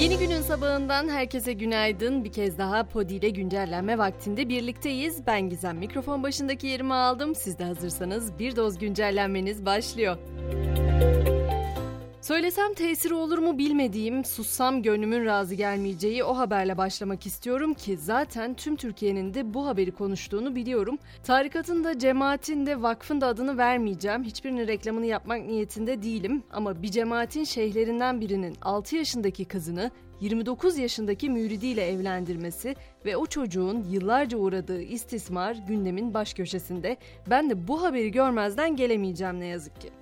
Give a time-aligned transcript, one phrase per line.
[0.00, 2.24] Yeni günün sabahından herkese günaydın.
[2.24, 5.26] Bir kez daha Podi ile güncellenme vaktinde birlikteyiz.
[5.26, 7.34] Ben Gizem mikrofon başındaki yerimi aldım.
[7.34, 10.16] Siz de hazırsanız bir doz güncellenmeniz başlıyor.
[12.20, 18.54] Söylesem tesiri olur mu bilmediğim, sussam gönlümün razı gelmeyeceği o haberle başlamak istiyorum ki zaten
[18.54, 20.98] tüm Türkiye'nin de bu haberi konuştuğunu biliyorum.
[21.24, 24.22] Tarikatın da cemaatin de vakfın da adını vermeyeceğim.
[24.22, 29.90] Hiçbirinin reklamını yapmak niyetinde değilim ama bir cemaatin şeyhlerinden birinin 6 yaşındaki kızını
[30.20, 36.96] 29 yaşındaki müridiyle evlendirmesi ve o çocuğun yıllarca uğradığı istismar gündemin baş köşesinde.
[37.30, 39.99] Ben de bu haberi görmezden gelemeyeceğim ne yazık ki.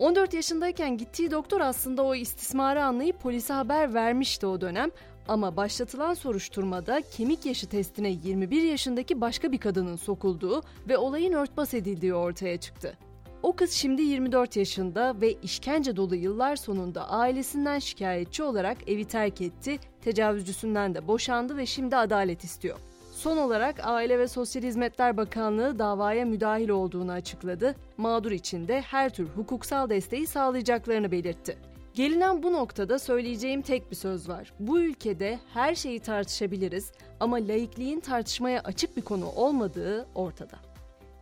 [0.00, 4.90] 14 yaşındayken gittiği doktor aslında o istismarı anlayıp polise haber vermişti o dönem
[5.28, 11.74] ama başlatılan soruşturmada kemik yaşı testine 21 yaşındaki başka bir kadının sokulduğu ve olayın örtbas
[11.74, 12.98] edildiği ortaya çıktı.
[13.42, 19.40] O kız şimdi 24 yaşında ve işkence dolu yıllar sonunda ailesinden şikayetçi olarak evi terk
[19.40, 22.78] etti, tecavüzcüsünden de boşandı ve şimdi adalet istiyor.
[23.20, 27.74] Son olarak Aile ve Sosyal Hizmetler Bakanlığı davaya müdahil olduğunu açıkladı.
[27.96, 31.58] Mağdur için de her tür hukuksal desteği sağlayacaklarını belirtti.
[31.94, 34.52] Gelinen bu noktada söyleyeceğim tek bir söz var.
[34.60, 40.56] Bu ülkede her şeyi tartışabiliriz ama laikliğin tartışmaya açık bir konu olmadığı ortada.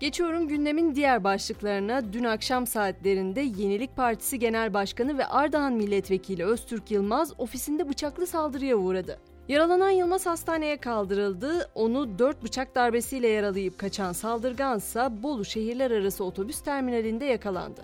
[0.01, 2.13] Geçiyorum gündemin diğer başlıklarına.
[2.13, 8.77] Dün akşam saatlerinde Yenilik Partisi Genel Başkanı ve Ardahan Milletvekili Öztürk Yılmaz ofisinde bıçaklı saldırıya
[8.77, 9.19] uğradı.
[9.49, 11.71] Yaralanan Yılmaz hastaneye kaldırıldı.
[11.75, 17.81] Onu dört bıçak darbesiyle yaralayıp kaçan saldırgansa Bolu şehirler arası otobüs terminalinde yakalandı.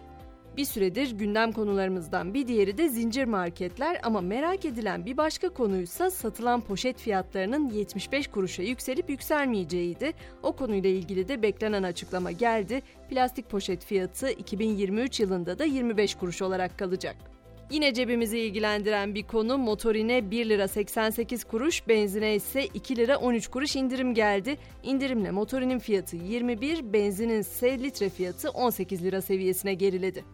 [0.57, 6.11] Bir süredir gündem konularımızdan bir diğeri de zincir marketler ama merak edilen bir başka konuysa
[6.11, 10.13] satılan poşet fiyatlarının 75 kuruşa yükselip yükselmeyeceğiydi.
[10.43, 12.83] O konuyla ilgili de beklenen açıklama geldi.
[13.11, 17.34] Plastik poşet fiyatı 2023 yılında da 25 kuruş olarak kalacak.
[17.75, 23.49] Yine cebimizi ilgilendiren bir konu motorine 1 lira 88 kuruş, benzine ise 2 lira 13
[23.49, 24.57] kuruş indirim geldi.
[24.83, 30.25] İndirimle motorinin fiyatı 21, benzinin ise litre fiyatı 18 lira seviyesine geriledi.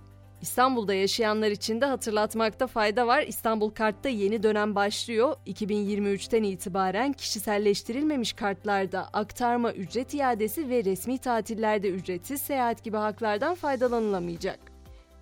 [0.42, 3.22] İstanbul'da yaşayanlar için de hatırlatmakta fayda var.
[3.22, 5.36] İstanbul Kart'ta yeni dönem başlıyor.
[5.46, 14.69] 2023'ten itibaren kişiselleştirilmemiş kartlarda aktarma ücret iadesi ve resmi tatillerde ücretsiz seyahat gibi haklardan faydalanılamayacak.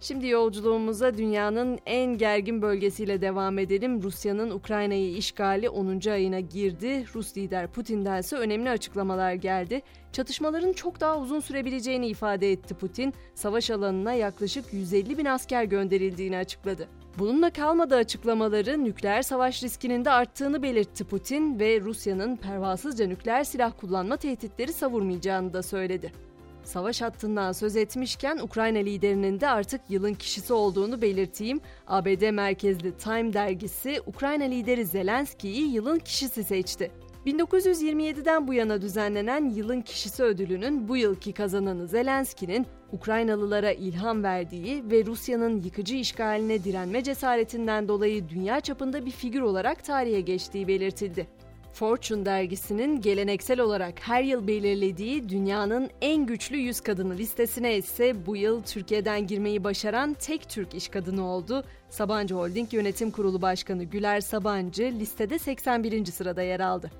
[0.00, 4.02] Şimdi yolculuğumuza dünyanın en gergin bölgesiyle devam edelim.
[4.02, 6.10] Rusya'nın Ukrayna'yı işgali 10.
[6.10, 7.04] ayına girdi.
[7.14, 9.82] Rus lider Putin'den ise önemli açıklamalar geldi.
[10.12, 13.14] Çatışmaların çok daha uzun sürebileceğini ifade etti Putin.
[13.34, 16.88] Savaş alanına yaklaşık 150 bin asker gönderildiğini açıkladı.
[17.18, 23.72] Bununla kalmadı açıklamaları nükleer savaş riskinin de arttığını belirtti Putin ve Rusya'nın pervasızca nükleer silah
[23.80, 26.27] kullanma tehditleri savurmayacağını da söyledi.
[26.68, 31.60] Savaş hattından söz etmişken Ukrayna liderinin de artık yılın kişisi olduğunu belirteyim.
[31.86, 36.90] ABD merkezli Time dergisi Ukrayna lideri Zelenski'yi yılın kişisi seçti.
[37.26, 45.06] 1927'den bu yana düzenlenen Yılın Kişisi ödülünün bu yılki kazananı Zelenski'nin Ukraynalılara ilham verdiği ve
[45.06, 51.26] Rusya'nın yıkıcı işgaline direnme cesaretinden dolayı dünya çapında bir figür olarak tarihe geçtiği belirtildi.
[51.72, 58.36] Fortune dergisinin geleneksel olarak her yıl belirlediği dünyanın en güçlü 100 kadını listesine ise bu
[58.36, 61.64] yıl Türkiye'den girmeyi başaran tek Türk iş kadını oldu.
[61.90, 66.04] Sabancı Holding Yönetim Kurulu Başkanı Güler Sabancı listede 81.
[66.04, 66.90] sırada yer aldı.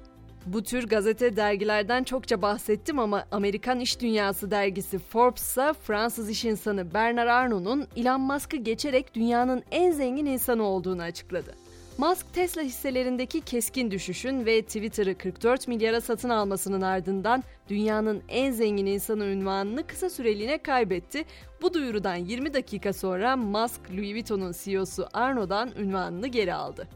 [0.46, 6.44] Bu tür gazete dergilerden çokça bahsettim ama Amerikan İş Dünyası dergisi Forbes ise Fransız iş
[6.44, 11.54] insanı Bernard Arnault'un Elon Musk'ı geçerek dünyanın en zengin insanı olduğunu açıkladı.
[11.98, 18.86] Musk Tesla hisselerindeki keskin düşüşün ve Twitter'ı 44 milyara satın almasının ardından dünyanın en zengin
[18.86, 21.24] insanı ünvanını kısa süreliğine kaybetti.
[21.62, 26.88] Bu duyurudan 20 dakika sonra Musk, Louis Vuitton'un CEO'su Arno'dan ünvanını geri aldı.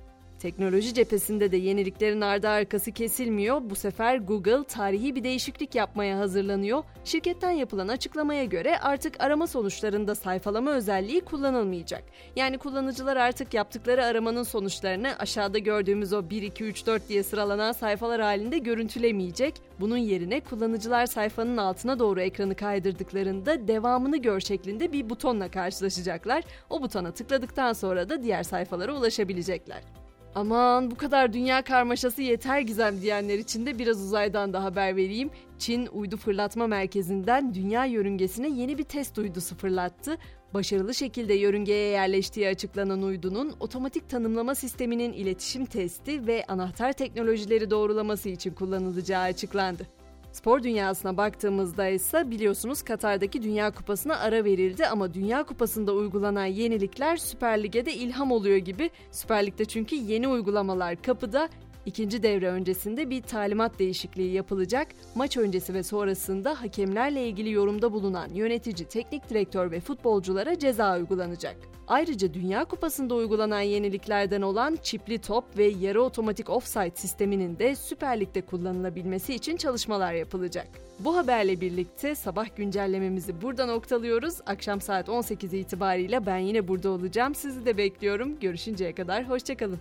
[0.42, 3.60] Teknoloji cephesinde de yeniliklerin ardı arkası kesilmiyor.
[3.70, 6.84] Bu sefer Google tarihi bir değişiklik yapmaya hazırlanıyor.
[7.04, 12.04] Şirketten yapılan açıklamaya göre artık arama sonuçlarında sayfalama özelliği kullanılmayacak.
[12.36, 17.72] Yani kullanıcılar artık yaptıkları aramanın sonuçlarını aşağıda gördüğümüz o 1 2 3 4 diye sıralanan
[17.72, 19.54] sayfalar halinde görüntülemeyecek.
[19.80, 26.44] Bunun yerine kullanıcılar sayfanın altına doğru ekranı kaydırdıklarında devamını gör şeklinde bir butonla karşılaşacaklar.
[26.70, 30.01] O butona tıkladıktan sonra da diğer sayfalara ulaşabilecekler.
[30.34, 35.30] Aman bu kadar dünya karmaşası yeter gizem diyenler için de biraz uzaydan da haber vereyim.
[35.58, 40.18] Çin Uydu Fırlatma Merkezi'nden dünya yörüngesine yeni bir test uydusu fırlattı.
[40.54, 48.28] Başarılı şekilde yörüngeye yerleştiği açıklanan uydunun otomatik tanımlama sisteminin iletişim testi ve anahtar teknolojileri doğrulaması
[48.28, 50.01] için kullanılacağı açıklandı.
[50.32, 57.16] Spor dünyasına baktığımızda ise biliyorsunuz Katar'daki Dünya Kupası'na ara verildi ama Dünya Kupası'nda uygulanan yenilikler
[57.16, 58.90] Süper Lig'e de ilham oluyor gibi.
[59.10, 61.48] Süper Lig'de çünkü yeni uygulamalar kapıda
[61.86, 64.88] İkinci devre öncesinde bir talimat değişikliği yapılacak.
[65.14, 71.56] Maç öncesi ve sonrasında hakemlerle ilgili yorumda bulunan yönetici, teknik direktör ve futbolculara ceza uygulanacak.
[71.88, 78.20] Ayrıca Dünya Kupası'nda uygulanan yeniliklerden olan çipli top ve yarı otomatik offside sisteminin de Süper
[78.20, 80.68] Lig'de kullanılabilmesi için çalışmalar yapılacak.
[80.98, 84.38] Bu haberle birlikte sabah güncellememizi burada noktalıyoruz.
[84.46, 87.34] Akşam saat 18 itibariyle ben yine burada olacağım.
[87.34, 88.40] Sizi de bekliyorum.
[88.40, 89.78] Görüşünceye kadar hoşçakalın.